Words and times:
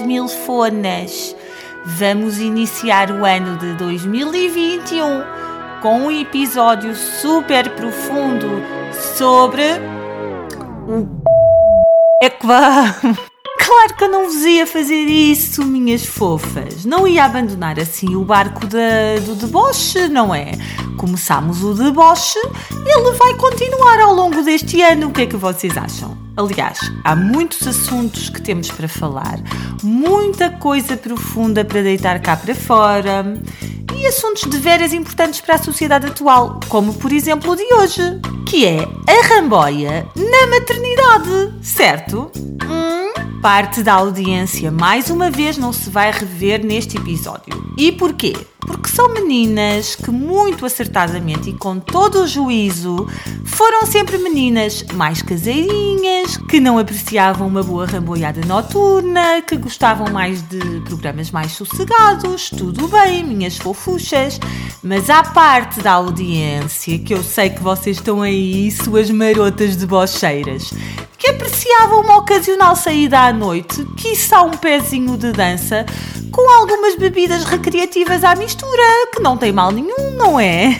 minhas 0.00 0.32
milfonas. 0.32 1.36
Vamos 1.84 2.38
iniciar 2.38 3.10
o 3.10 3.24
ano 3.24 3.56
de 3.58 3.74
2021 3.74 5.22
com 5.80 6.06
um 6.06 6.10
episódio 6.10 6.94
super 6.94 7.70
profundo 7.70 8.62
sobre 9.16 9.64
o 10.88 11.06
é 12.22 12.30
que 12.30 12.46
vamos. 12.46 13.35
Claro 13.66 13.94
que 13.94 14.04
eu 14.04 14.08
não 14.08 14.26
vos 14.26 14.44
ia 14.44 14.64
fazer 14.64 14.94
isso, 14.94 15.64
minhas 15.64 16.06
fofas. 16.06 16.84
Não 16.84 17.04
ia 17.04 17.24
abandonar 17.24 17.80
assim 17.80 18.14
o 18.14 18.22
barco 18.22 18.64
da, 18.64 19.18
do 19.24 19.34
deboche, 19.34 20.06
não 20.06 20.32
é? 20.32 20.52
Começámos 20.96 21.64
o 21.64 21.74
deboche, 21.74 22.38
ele 22.70 23.10
vai 23.18 23.34
continuar 23.34 23.98
ao 23.98 24.14
longo 24.14 24.40
deste 24.44 24.80
ano. 24.80 25.08
O 25.08 25.12
que 25.12 25.22
é 25.22 25.26
que 25.26 25.36
vocês 25.36 25.76
acham? 25.76 26.16
Aliás, 26.36 26.78
há 27.02 27.16
muitos 27.16 27.66
assuntos 27.66 28.30
que 28.30 28.40
temos 28.40 28.70
para 28.70 28.86
falar, 28.86 29.40
muita 29.82 30.48
coisa 30.48 30.96
profunda 30.96 31.64
para 31.64 31.82
deitar 31.82 32.20
cá 32.20 32.36
para 32.36 32.54
fora 32.54 33.36
e 33.96 34.06
assuntos 34.06 34.48
de 34.48 34.58
veras 34.58 34.92
importantes 34.92 35.40
para 35.40 35.56
a 35.56 35.58
sociedade 35.58 36.06
atual, 36.06 36.60
como 36.68 36.94
por 36.94 37.10
exemplo 37.10 37.50
o 37.50 37.56
de 37.56 37.64
hoje, 37.74 38.20
que 38.46 38.64
é 38.64 38.78
a 38.78 39.26
ramboia 39.26 40.06
na 40.14 40.46
maternidade, 40.46 41.52
certo? 41.62 42.30
Parte 43.46 43.80
da 43.84 43.92
audiência 43.92 44.72
mais 44.72 45.08
uma 45.08 45.30
vez 45.30 45.56
não 45.56 45.72
se 45.72 45.88
vai 45.88 46.10
rever 46.10 46.66
neste 46.66 46.96
episódio. 46.96 47.72
E 47.78 47.92
porquê? 47.92 48.32
porque 48.66 48.88
são 48.88 49.08
meninas 49.12 49.94
que, 49.94 50.10
muito 50.10 50.66
acertadamente 50.66 51.50
e 51.50 51.52
com 51.52 51.78
todo 51.78 52.22
o 52.22 52.26
juízo, 52.26 53.06
foram 53.44 53.86
sempre 53.86 54.18
meninas 54.18 54.84
mais 54.94 55.22
caseirinhas, 55.22 56.36
que 56.36 56.58
não 56.58 56.76
apreciavam 56.76 57.46
uma 57.46 57.62
boa 57.62 57.86
ramboiada 57.86 58.40
noturna, 58.44 59.40
que 59.40 59.56
gostavam 59.56 60.10
mais 60.12 60.42
de 60.42 60.58
programas 60.84 61.30
mais 61.30 61.52
sossegados. 61.52 62.50
Tudo 62.50 62.88
bem, 62.88 63.22
minhas 63.22 63.56
fofuchas, 63.56 64.40
mas 64.82 65.08
há 65.08 65.22
parte 65.22 65.80
da 65.80 65.92
audiência 65.92 66.98
que 66.98 67.14
eu 67.14 67.22
sei 67.22 67.50
que 67.50 67.62
vocês 67.62 67.98
estão 67.98 68.20
aí, 68.20 68.70
suas 68.72 69.10
marotas 69.10 69.76
de 69.76 69.86
bocheiras, 69.86 70.74
que 71.18 71.30
apreciavam 71.30 72.00
uma 72.00 72.18
ocasional 72.18 72.76
saída 72.76 73.20
à 73.20 73.32
noite, 73.32 73.84
quiçá 73.96 74.42
um 74.42 74.50
pezinho 74.50 75.16
de 75.16 75.32
dança, 75.32 75.86
com 76.30 76.48
algumas 76.50 76.96
bebidas 76.96 77.44
recreativas 77.44 78.22
à 78.22 78.34
mistura, 78.34 78.82
que 79.14 79.22
não 79.22 79.36
tem 79.36 79.52
mal 79.52 79.72
nenhum, 79.72 80.10
não 80.12 80.38
é? 80.38 80.78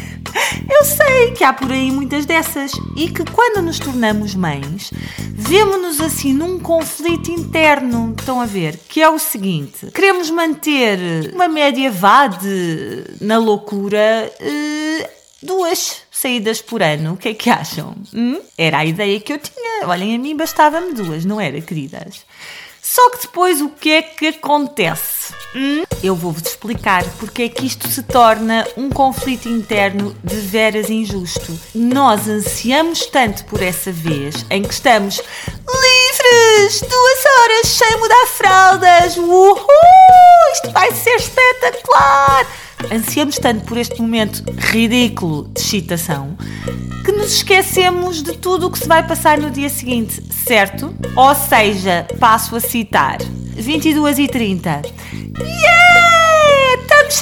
Eu 0.69 0.85
sei 0.85 1.33
que 1.33 1.43
há 1.45 1.53
por 1.53 1.73
aí 1.73 1.91
muitas 1.91 2.27
dessas 2.27 2.73
e 2.95 3.09
que 3.09 3.25
quando 3.31 3.63
nos 3.63 3.79
tornamos 3.79 4.35
mães, 4.35 4.91
vemos-nos 5.33 6.01
assim 6.01 6.33
num 6.33 6.59
conflito 6.59 7.31
interno, 7.31 8.15
estão 8.19 8.41
a 8.41 8.47
ver, 8.47 8.79
que 8.89 9.01
é 9.01 9.09
o 9.09 9.19
seguinte: 9.19 9.87
queremos 9.95 10.31
manter 10.31 11.33
uma 11.33 11.49
média 11.49 11.91
vá 11.91 12.27
de, 12.27 13.05
na 13.21 13.39
loucura, 13.39 14.31
uh, 14.41 15.09
duas 15.43 16.06
saídas 16.27 16.61
por 16.61 16.83
ano. 16.83 17.15
O 17.15 17.17
que 17.17 17.29
é 17.29 17.35
que 17.35 17.49
acham? 17.49 17.95
Hum? 18.13 18.41
Era 18.59 18.79
a 18.79 18.85
ideia 18.85 19.21
que 19.21 19.33
eu 19.33 19.39
tinha. 19.39 19.87
Olhem, 19.87 20.17
a 20.17 20.19
mim 20.19 20.37
bastava-me 20.37 20.93
duas, 20.93 21.25
não 21.25 21.41
era, 21.41 21.61
queridas? 21.61 22.25
Só 22.83 23.11
que 23.11 23.23
depois 23.23 23.61
o 23.61 23.69
que 23.69 23.91
é 23.91 24.03
que 24.03 24.27
acontece? 24.29 25.33
Hum? 25.55 25.85
Eu 26.03 26.17
vou-vos 26.17 26.43
explicar 26.43 27.05
porque 27.19 27.45
é 27.45 27.49
que 27.49 27.67
isto 27.67 27.89
se 27.89 28.03
torna 28.03 28.67
um 28.77 28.91
conflito 28.91 29.49
interno 29.49 30.17
de 30.23 30.37
veras 30.37 30.91
injusto. 30.91 31.59
Nós 31.75 32.29
ansiamos 32.29 33.07
tanto 33.07 33.45
por 33.45 33.63
essa 33.63 33.93
vez 33.93 34.45
em 34.51 34.63
que 34.63 34.75
estamos 34.75 35.21
livres! 35.47 36.81
Duas 36.81 37.25
horas 37.39 37.69
sem 37.69 37.97
mudar 37.99 38.27
fraldas! 38.27 39.17
Uhul! 39.17 39.67
Isto 40.55 40.71
vai 40.73 40.93
ser 40.93 41.17
espetacular! 41.17 42.47
Ansiamos 42.91 43.37
tanto 43.37 43.65
por 43.65 43.79
este 43.79 44.01
momento 44.01 44.43
ridículo 44.71 45.49
de 45.49 45.61
excitação 45.61 46.37
que 47.05 47.13
nos 47.13 47.33
esquecemos 47.35 48.21
de 48.21 48.37
tudo 48.37 48.67
o 48.67 48.71
que 48.71 48.81
se 48.81 48.89
vai 48.89 49.07
passar 49.07 49.39
no 49.39 49.49
dia 49.49 49.69
seguinte, 49.69 50.21
certo? 50.45 50.93
Ou 51.15 51.35
seja, 51.37 52.07
passo 52.19 52.57
a 52.57 52.61
citar: 52.61 53.19
22 53.55 54.19
e 54.19 54.27
30. 54.27 54.83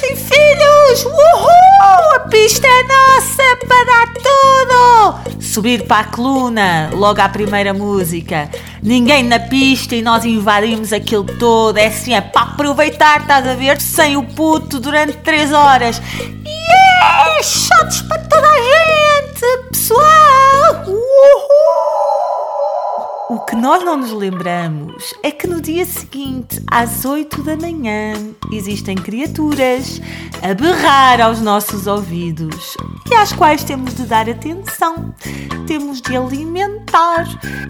Sem 0.05 0.15
filhos! 0.15 1.03
Uhul! 1.03 2.15
A 2.15 2.19
pista 2.29 2.67
é 2.67 2.83
nossa 2.83 3.57
para 3.67 3.83
dar 3.85 4.13
tudo! 4.13 5.41
Subir 5.41 5.87
para 5.87 6.01
a 6.01 6.03
coluna, 6.03 6.91
logo 6.93 7.19
à 7.19 7.27
primeira 7.27 7.73
música. 7.73 8.47
Ninguém 8.83 9.23
na 9.23 9.39
pista 9.39 9.95
e 9.95 10.03
nós 10.03 10.23
invadimos 10.23 10.93
aquilo 10.93 11.23
todo. 11.23 11.77
É 11.77 11.87
assim, 11.87 12.13
é 12.13 12.21
para 12.21 12.43
aproveitar, 12.43 13.21
estás 13.21 13.47
a 13.47 13.55
ver? 13.55 13.81
Sem 13.81 14.15
o 14.15 14.21
puto 14.21 14.79
durante 14.79 15.13
3 15.13 15.51
horas. 15.51 15.99
Yeah! 16.19 17.41
Shots 17.41 18.01
para 18.03 18.21
toda 18.25 18.47
a 18.47 18.57
gente, 18.57 19.69
pessoal! 19.71 20.83
Uhul! 20.85 22.14
O 23.27 23.39
que 23.39 23.55
nós 23.55 23.83
não 23.83 23.97
nos 23.97 24.11
lembramos 24.11 25.11
é 25.23 25.31
que 25.31 25.47
no 25.47 25.59
dia 25.59 25.83
seguinte, 25.83 26.61
às 26.69 27.05
8 27.05 27.41
da 27.41 27.57
manhã, 27.57 28.13
existem 28.51 28.95
criaturas 28.95 29.99
a 30.43 30.53
berrar 30.53 31.19
aos 31.19 31.41
nossos 31.41 31.87
ouvidos 31.87 32.77
e 33.09 33.15
às 33.15 33.33
quais 33.33 33.63
temos 33.63 33.95
de 33.95 34.03
dar 34.03 34.29
atenção, 34.29 35.11
temos 35.65 36.01
de 36.01 36.15
alimentar, 36.15 37.25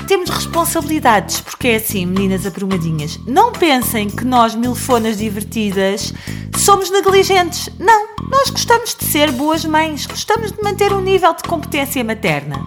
temos 0.10 0.30
responsabilidades, 0.30 1.40
porque 1.40 1.70
é 1.70 1.76
assim, 1.78 2.06
meninas 2.06 2.46
aprumadinhas, 2.46 3.18
não 3.26 3.54
pensem 3.54 4.10
que 4.10 4.26
nós, 4.26 4.56
milfonas 4.56 5.18
divertidas, 5.18 6.14
somos 6.58 6.92
negligentes. 6.92 7.70
Não, 7.80 8.08
nós 8.30 8.50
gostamos 8.50 8.94
de 8.94 9.06
ser 9.06 9.32
boas 9.32 9.64
mães, 9.64 10.06
gostamos 10.06 10.52
de 10.52 10.62
manter 10.62 10.92
um 10.92 11.00
nível 11.00 11.34
de 11.34 11.44
competência 11.44 12.04
materna. 12.04 12.58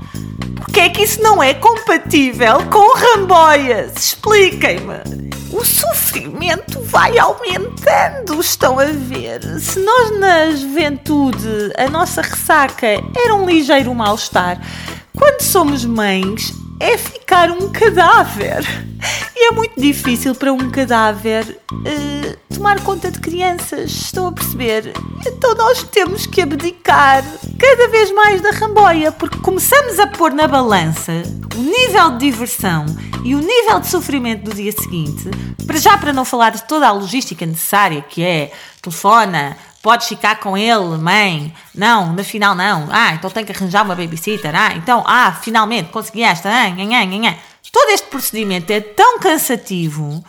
Porque 0.61 0.81
é 0.81 0.89
que 0.89 1.03
isso 1.03 1.23
não 1.23 1.43
é 1.43 1.55
compatível 1.55 2.65
com 2.71 2.95
ramboias? 2.97 3.93
Expliquem-me. 3.97 5.29
O 5.51 5.65
sofrimento 5.65 6.81
vai 6.83 7.19
aumentando, 7.19 8.39
estão 8.41 8.79
a 8.79 8.85
ver? 8.85 9.43
Se 9.61 9.81
nós 9.81 10.19
na 10.19 10.51
juventude 10.51 11.73
a 11.77 11.89
nossa 11.89 12.21
ressaca 12.21 12.87
era 12.87 13.35
um 13.35 13.47
ligeiro 13.47 13.95
mal-estar, 13.95 14.61
quando 15.17 15.41
somos 15.41 15.85
mães 15.85 16.53
é 16.81 16.97
ficar 16.97 17.51
um 17.51 17.71
cadáver. 17.71 18.65
E 19.35 19.49
é 19.49 19.51
muito 19.53 19.81
difícil 19.81 20.35
para 20.35 20.53
um 20.53 20.71
cadáver 20.71 21.61
uh, 21.73 22.55
tomar 22.55 22.81
conta 22.83 23.11
de 23.11 23.21
crianças, 23.21 23.91
estão 23.91 24.27
a 24.27 24.33
perceber? 24.33 24.93
Então 25.27 25.55
nós 25.55 25.83
temos 25.85 26.27
que 26.27 26.41
abdicar 26.41 27.25
cada 27.59 27.89
vez 27.89 28.11
mais 28.13 28.41
da 28.41 28.51
ramboia, 28.51 29.13
porque 29.13 29.39
começamos 29.39 29.99
a 29.99 30.07
pôr 30.09 30.33
na 30.33 30.49
balança 30.49 31.23
o 31.57 31.63
nível 31.63 32.11
de 32.13 32.31
diversão 32.31 32.87
e 33.25 33.35
o 33.35 33.41
nível 33.41 33.81
de 33.81 33.87
sofrimento 33.87 34.45
do 34.45 34.55
dia 34.55 34.73
seguinte, 34.73 35.31
para 35.67 35.79
já 35.79 35.97
para 35.97 36.13
não 36.13 36.25
falar 36.25 36.51
de 36.51 36.65
toda 36.65 36.89
a 36.89 36.93
logística 36.93 37.47
necessária 37.47 38.03
que 38.03 38.25
é 38.25 38.53
telefona, 38.83 39.57
Podes 39.89 40.07
ficar 40.07 40.39
com 40.39 40.55
ele, 40.55 40.99
mãe? 40.99 41.51
Não, 41.75 42.13
na 42.13 42.23
final 42.23 42.55
não. 42.55 42.89
Ah, 42.91 43.15
então 43.15 43.31
tem 43.31 43.43
que 43.43 43.53
arranjar 43.53 43.87
uma 43.87 43.95
babysitter. 43.95 44.55
Ah, 44.55 44.75
então, 44.75 45.03
ah, 45.07 45.33
finalmente 45.41 45.89
consegui 45.89 46.23
esta. 46.23 46.47
Ah, 46.47 46.69
nha, 46.69 47.07
nha, 47.07 47.07
nha. 47.07 47.39
Todo 47.73 47.89
este 47.89 48.07
procedimento 48.09 48.71
é 48.71 48.83
tão 48.83 49.19
cansativo 49.19 50.23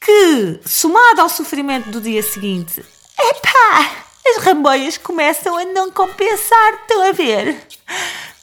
que, 0.00 0.58
somado 0.64 1.20
ao 1.20 1.28
sofrimento 1.28 1.90
do 1.90 2.00
dia 2.00 2.22
seguinte, 2.22 2.82
epá, 3.20 3.90
as 4.26 4.42
ramboias 4.42 4.96
começam 4.96 5.54
a 5.54 5.66
não 5.66 5.90
compensar. 5.90 6.72
Estão 6.80 7.06
a 7.06 7.12
ver? 7.12 7.58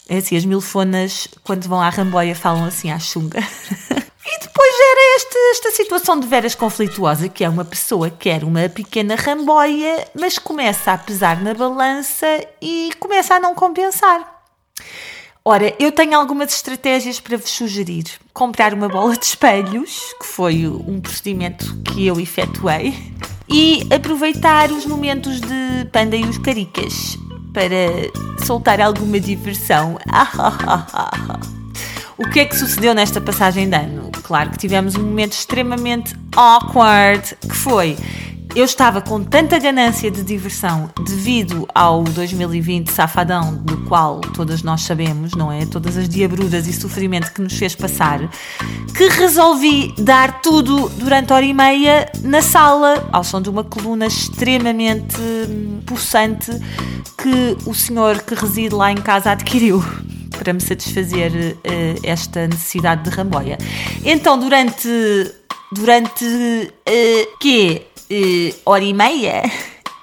É 0.08 0.18
assim, 0.18 0.38
as 0.38 0.46
milfonas, 0.46 1.28
quando 1.44 1.68
vão 1.68 1.82
à 1.82 1.90
ramboia, 1.90 2.36
falam 2.36 2.66
assim 2.66 2.92
à 2.92 3.00
chunga. 3.00 3.40
E 4.24 4.40
depois 4.40 4.74
era 4.92 5.01
este, 5.16 5.38
esta 5.52 5.72
situação 5.72 6.20
de 6.20 6.28
veras 6.28 6.56
conflituosa, 6.56 7.28
que 7.28 7.44
é 7.44 7.50
uma 7.50 7.66
pessoa 7.66 8.10
que 8.10 8.30
quer 8.30 8.44
uma 8.44 8.70
pequena 8.70 9.16
ramboia, 9.16 10.08
mas 10.14 10.38
começa 10.38 10.92
a 10.92 10.98
pesar 10.98 11.42
na 11.42 11.54
balança 11.54 12.28
e 12.62 12.92
começa 13.00 13.36
a 13.36 13.40
não 13.40 13.54
compensar. 13.54 14.44
Ora, 15.44 15.74
eu 15.80 15.92
tenho 15.92 16.16
algumas 16.16 16.54
estratégias 16.54 17.20
para 17.20 17.36
vos 17.36 17.50
sugerir. 17.50 18.06
Comprar 18.32 18.74
uma 18.74 18.88
bola 18.88 19.18
de 19.18 19.26
espelhos, 19.26 20.14
que 20.20 20.26
foi 20.26 20.68
um 20.68 21.02
procedimento 21.02 21.76
que 21.84 22.06
eu 22.06 22.20
efetuei, 22.20 22.94
e 23.50 23.88
aproveitar 23.94 24.72
os 24.72 24.86
momentos 24.86 25.42
de 25.42 25.86
panda 25.92 26.16
e 26.16 26.24
os 26.24 26.38
caricas 26.38 27.18
para 27.54 28.46
soltar 28.46 28.80
alguma 28.80 29.20
diversão. 29.20 29.98
O 32.18 32.30
que 32.30 32.40
é 32.40 32.46
que 32.46 32.56
sucedeu 32.56 32.94
nesta 32.94 33.20
passagem 33.20 33.68
de 33.68 33.76
ano? 33.76 34.11
Claro 34.32 34.50
que 34.52 34.58
tivemos 34.58 34.96
um 34.96 35.04
momento 35.04 35.34
extremamente 35.34 36.16
awkward, 36.38 37.36
que 37.42 37.54
foi 37.54 37.98
eu 38.56 38.64
estava 38.64 39.02
com 39.02 39.22
tanta 39.22 39.60
ganância 39.60 40.10
de 40.10 40.24
diversão 40.24 40.90
devido 41.06 41.68
ao 41.76 42.06
2020 42.06 42.90
safadão, 42.90 43.54
do 43.56 43.80
qual 43.90 44.22
todas 44.22 44.64
nós 44.64 44.84
sabemos, 44.84 45.34
não 45.34 45.52
é? 45.52 45.66
Todas 45.66 45.98
as 45.98 46.08
diabruras 46.08 46.66
e 46.66 46.72
sofrimento 46.72 47.34
que 47.34 47.42
nos 47.42 47.58
fez 47.58 47.76
passar, 47.76 48.22
que 48.96 49.10
resolvi 49.10 49.94
dar 49.98 50.40
tudo 50.42 50.88
durante 50.88 51.34
hora 51.34 51.46
e 51.46 51.54
meia 51.54 52.10
na 52.24 52.42
sala, 52.42 53.10
ao 53.12 53.26
som 53.26 53.42
de 53.42 53.50
uma 53.50 53.66
coluna 53.66 54.06
extremamente 54.06 55.20
hum, 55.20 55.82
possante 55.86 56.52
que 57.18 57.58
o 57.66 57.74
senhor 57.74 58.22
que 58.22 58.34
reside 58.34 58.74
lá 58.74 58.94
em 58.94 58.98
casa 58.98 59.32
adquiriu 59.32 59.84
para 60.42 60.54
me 60.54 60.60
satisfazer 60.60 61.32
uh, 61.32 62.00
esta 62.04 62.48
necessidade 62.48 63.04
de 63.04 63.16
ramboia. 63.16 63.60
Então, 64.04 64.40
durante 64.40 64.90
durante 65.72 66.26
uh, 66.26 67.38
quê? 67.40 67.84
uh, 68.12 68.60
hora 68.66 68.84
e 68.84 68.94
meia, 68.94 69.44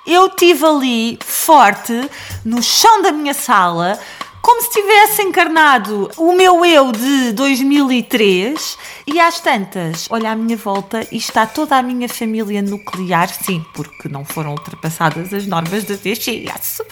eu 0.07 0.29
estive 0.29 0.65
ali 0.65 1.19
forte 1.21 2.09
no 2.45 2.63
chão 2.63 3.03
da 3.03 3.11
minha 3.11 3.35
sala, 3.35 3.99
como 4.41 4.63
se 4.63 4.71
tivesse 4.71 5.23
encarnado 5.23 6.11
o 6.17 6.33
meu 6.33 6.65
eu 6.65 6.93
de 6.93 7.33
2003 7.33 8.79
e 9.07 9.21
às 9.21 9.41
tantas, 9.41 10.07
olha 10.11 10.31
à 10.31 10.37
minha 10.37 10.57
volta 10.57 11.07
e 11.11 11.17
está 11.17 11.47
toda 11.47 11.77
a 11.77 11.83
minha 11.83 12.09
família 12.09 12.63
nuclear, 12.63 13.29
sim, 13.29 13.65
porque 13.75 14.09
não 14.09 14.25
foram 14.25 14.53
ultrapassadas 14.53 15.33
as 15.33 15.47
normas 15.47 15.85
da 15.85 15.97
TGS, 15.97 16.83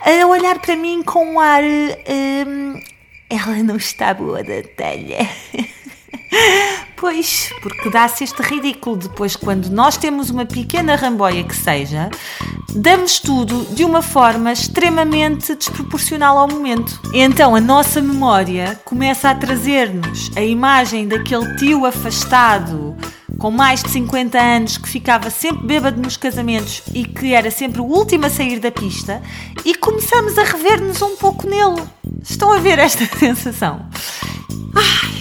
a 0.00 0.26
olhar 0.26 0.58
para 0.58 0.76
mim 0.76 1.02
com 1.02 1.34
um 1.34 1.40
ar. 1.40 1.62
Um, 1.62 2.80
ela 3.28 3.62
não 3.62 3.76
está 3.76 4.14
boa 4.14 4.42
da 4.42 4.62
telha. 4.62 5.28
Pois, 7.04 7.50
porque 7.60 7.90
dá-se 7.90 8.24
este 8.24 8.40
ridículo. 8.40 8.96
Depois, 8.96 9.36
quando 9.36 9.68
nós 9.68 9.98
temos 9.98 10.30
uma 10.30 10.46
pequena 10.46 10.96
ramboia 10.96 11.44
que 11.44 11.54
seja, 11.54 12.08
damos 12.74 13.20
tudo 13.20 13.66
de 13.74 13.84
uma 13.84 14.00
forma 14.00 14.50
extremamente 14.50 15.54
desproporcional 15.54 16.38
ao 16.38 16.48
momento. 16.48 16.98
Então 17.12 17.54
a 17.54 17.60
nossa 17.60 18.00
memória 18.00 18.80
começa 18.86 19.28
a 19.28 19.34
trazer-nos 19.34 20.34
a 20.34 20.40
imagem 20.40 21.06
daquele 21.06 21.54
tio 21.56 21.84
afastado 21.84 22.96
com 23.38 23.50
mais 23.50 23.82
de 23.82 23.90
50 23.90 24.40
anos 24.40 24.78
que 24.78 24.88
ficava 24.88 25.28
sempre 25.28 25.66
bêbado 25.66 26.00
nos 26.00 26.16
casamentos 26.16 26.84
e 26.94 27.04
que 27.04 27.34
era 27.34 27.50
sempre 27.50 27.82
o 27.82 27.84
último 27.84 28.24
a 28.24 28.30
sair 28.30 28.58
da 28.58 28.70
pista 28.70 29.20
e 29.62 29.74
começamos 29.74 30.38
a 30.38 30.42
rever-nos 30.42 31.02
um 31.02 31.16
pouco 31.16 31.46
nele. 31.46 31.82
Estão 32.22 32.50
a 32.50 32.56
ver 32.60 32.78
esta 32.78 33.04
sensação? 33.18 33.90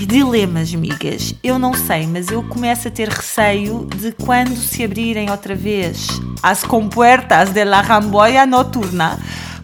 Dilemas, 0.05 0.73
migas. 0.73 1.35
Eu 1.43 1.59
não 1.59 1.73
sei, 1.73 2.07
mas 2.07 2.29
eu 2.29 2.43
começo 2.43 2.87
a 2.87 2.91
ter 2.91 3.09
receio 3.09 3.87
de 3.95 4.11
quando 4.11 4.55
se 4.55 4.83
abrirem 4.83 5.29
outra 5.29 5.55
vez 5.55 6.07
as 6.41 6.63
compuertas 6.63 7.51
de 7.51 7.63
la 7.63 7.81
ramboia 7.81 8.45
noturna, 8.45 9.19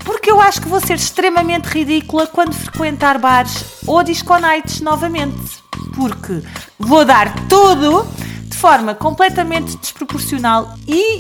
porque 0.05 0.31
eu 0.31 0.39
acho 0.39 0.61
que 0.61 0.67
vou 0.67 0.79
ser 0.79 0.95
extremamente 0.95 1.65
ridícula 1.65 2.27
quando 2.27 2.53
frequentar 2.53 3.17
bares 3.17 3.63
ou 3.85 4.03
disco 4.03 4.37
nights 4.37 4.81
novamente. 4.81 5.59
Porque 5.95 6.41
vou 6.77 7.03
dar 7.03 7.33
tudo 7.47 8.07
de 8.45 8.55
forma 8.57 8.95
completamente 8.95 9.77
desproporcional 9.77 10.73
e 10.87 11.17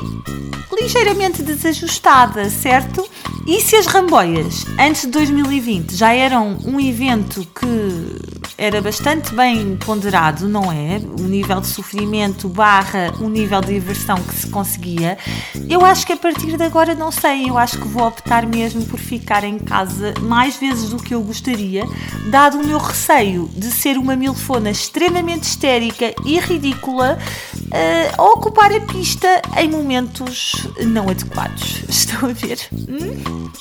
ligeiramente 0.81 1.43
desajustada, 1.43 2.49
certo? 2.49 3.07
E 3.45 3.59
se 3.61 3.75
as 3.75 3.85
ramboias 3.85 4.65
antes 4.79 5.01
de 5.01 5.07
2020 5.07 5.95
já 5.95 6.13
eram 6.13 6.57
um 6.63 6.79
evento 6.79 7.45
que 7.53 8.38
era 8.59 8.81
bastante 8.81 9.33
bem 9.33 9.77
ponderado, 9.77 10.47
não 10.47 10.69
é? 10.69 10.99
O 11.17 11.23
nível 11.23 11.61
de 11.61 11.67
sofrimento 11.67 12.49
barra 12.49 13.13
o 13.21 13.29
nível 13.29 13.61
de 13.61 13.73
diversão 13.73 14.17
que 14.17 14.35
se 14.35 14.47
conseguia. 14.47 15.17
Eu 15.69 15.85
acho 15.85 16.05
que 16.05 16.11
a 16.11 16.17
partir 16.17 16.57
de 16.57 16.63
agora 16.63 16.93
não 16.93 17.09
sei, 17.09 17.49
eu 17.49 17.57
acho 17.57 17.79
que 17.79 17.87
vou 17.87 18.05
optar 18.05 18.45
mesmo 18.45 18.85
por 18.85 18.99
ficar 18.99 19.45
em 19.45 19.57
casa 19.57 20.13
mais 20.19 20.57
vezes 20.57 20.89
do 20.89 20.97
que 20.97 21.15
eu 21.15 21.21
gostaria, 21.21 21.85
dado 22.29 22.59
o 22.59 22.67
meu 22.67 22.77
receio 22.77 23.49
de 23.55 23.71
ser 23.71 23.97
uma 23.97 24.15
milfona 24.15 24.69
extremamente 24.69 25.43
histérica 25.43 26.13
e 26.25 26.37
ridícula 26.37 27.17
uh, 27.69 28.21
ocupar 28.21 28.71
a 28.73 28.81
pista 28.81 29.41
em 29.57 29.69
momentos 29.69 30.67
não 30.85 31.09
adequados. 31.09 31.83
Estão 31.89 32.29
a 32.29 32.33
ver? 32.33 32.59
Hum? 32.71 33.51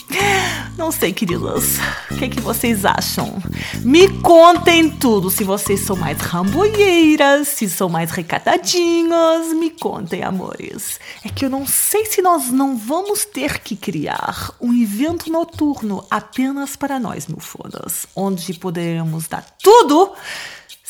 Não 0.77 0.91
sei, 0.91 1.13
queridas. 1.13 1.79
O 2.11 2.17
que 2.17 2.25
é 2.25 2.29
que 2.29 2.41
vocês 2.41 2.85
acham? 2.85 3.43
Me 3.81 4.09
contem 4.21 4.91
tudo. 4.91 5.31
Se 5.31 5.45
vocês 5.45 5.81
são 5.81 5.97
mais 5.97 6.19
ramboieiras, 6.19 7.49
se 7.49 7.69
são 7.69 7.89
mais 7.89 8.11
recatadinhas, 8.11 9.53
me 9.55 9.71
contem, 9.71 10.23
amores. 10.23 10.99
É 11.25 11.29
que 11.29 11.45
eu 11.45 11.51
não 11.51 11.67
sei 11.67 12.07
se 12.07 12.23
nós 12.23 12.51
não 12.51 12.77
vamos 12.77 13.25
ter 13.25 13.59
que 13.61 13.77
criar 13.77 14.53
um 14.61 14.73
evento 14.73 15.31
noturno 15.31 16.05
apenas 16.11 16.77
para 16.77 16.99
nós, 16.99 17.27
milfonas, 17.27 18.07
onde 18.15 18.55
poderemos 18.55 19.29
dar 19.29 19.45
tudo 19.63 20.13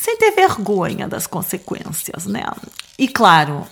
sem 0.01 0.15
ter 0.15 0.31
vergonha 0.31 1.09
das 1.09 1.27
consequências, 1.27 2.25
né? 2.25 2.45
E 2.97 3.05
claro, 3.05 3.67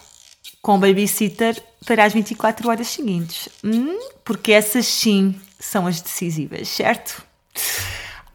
com 0.61 0.77
babysitter 0.77 1.55
para 1.85 2.03
as 2.03 2.11
24 2.11 2.67
horas 2.69 2.87
seguintes. 2.87 3.47
Hum? 3.63 3.97
Porque 4.25 4.51
essas 4.51 4.85
sim 4.85 5.39
são 5.57 5.87
as 5.87 6.01
decisivas, 6.01 6.67
certo? 6.67 7.23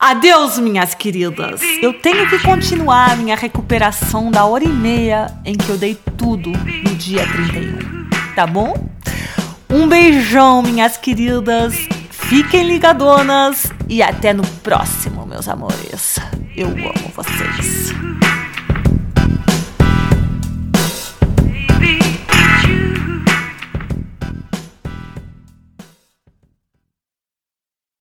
Adeus, 0.00 0.58
minhas 0.58 0.94
queridas. 0.94 1.60
Eu 1.82 1.92
tenho 2.00 2.26
que 2.30 2.38
continuar 2.38 3.12
a 3.12 3.16
minha 3.16 3.36
recuperação 3.36 4.30
da 4.30 4.46
hora 4.46 4.64
e 4.64 4.68
meia 4.68 5.26
em 5.44 5.54
que 5.54 5.68
eu 5.68 5.76
dei 5.76 5.94
tudo 6.16 6.50
no 6.50 6.94
dia 6.96 7.26
31. 7.30 8.34
Tá 8.34 8.46
bom? 8.46 8.74
Um 9.68 9.86
beijão, 9.86 10.62
minhas 10.62 10.96
queridas. 10.96 11.74
Fiquem 12.10 12.66
ligadonas 12.66 13.70
e 13.88 14.02
até 14.02 14.32
no 14.32 14.46
próximo, 14.62 15.26
meus 15.26 15.48
amores. 15.48 16.18
Eu 16.56 16.68
amo 16.68 17.12
vocês. 17.14 17.92